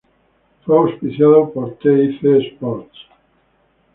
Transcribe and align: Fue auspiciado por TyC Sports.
Fue 0.65 0.77
auspiciado 0.79 1.53
por 1.53 1.77
TyC 1.77 2.23
Sports. 2.47 2.97